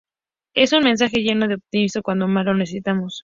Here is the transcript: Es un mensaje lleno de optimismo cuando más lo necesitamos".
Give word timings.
Es 0.55 0.73
un 0.73 0.83
mensaje 0.83 1.19
lleno 1.21 1.47
de 1.47 1.53
optimismo 1.53 2.01
cuando 2.01 2.27
más 2.27 2.43
lo 2.45 2.55
necesitamos". 2.55 3.19